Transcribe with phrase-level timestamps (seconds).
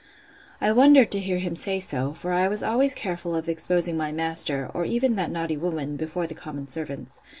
[0.59, 4.11] I wondered to hear him say so; for I was always careful of exposing my
[4.11, 7.21] master, or even that naughty woman, before the common servants.